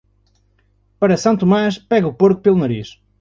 Para 0.97 1.15
São 1.23 1.37
Tomás, 1.37 1.77
pegue 1.77 2.07
o 2.07 2.11
porco 2.21 2.41
pelo 2.41 2.57
nariz. 2.63 2.99